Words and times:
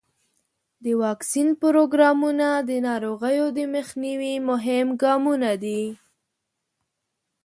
د 0.83 0.85
واکسین 1.03 1.49
پروګرامونه 1.61 2.47
د 2.69 2.71
ناروغیو 2.87 3.45
د 3.57 3.59
مخنیوي 3.75 4.35
مهم 4.49 4.87
ګامونه 5.01 5.51
دي. 5.63 5.83